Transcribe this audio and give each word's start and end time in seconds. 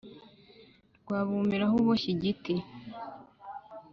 rwabumiraho 1.01 1.73
uboshye 1.81 2.07
igiti. 2.15 2.53